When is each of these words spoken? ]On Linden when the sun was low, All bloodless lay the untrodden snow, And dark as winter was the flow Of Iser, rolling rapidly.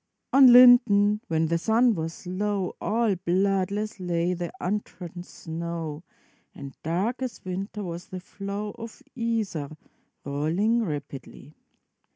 ]On 0.33 0.51
Linden 0.51 1.21
when 1.27 1.45
the 1.45 1.59
sun 1.59 1.93
was 1.93 2.25
low, 2.25 2.73
All 2.81 3.15
bloodless 3.17 3.99
lay 3.99 4.33
the 4.33 4.51
untrodden 4.59 5.21
snow, 5.21 6.01
And 6.55 6.75
dark 6.81 7.21
as 7.21 7.45
winter 7.45 7.83
was 7.83 8.07
the 8.07 8.19
flow 8.19 8.71
Of 8.79 9.03
Iser, 9.15 9.69
rolling 10.25 10.81
rapidly. 10.83 11.53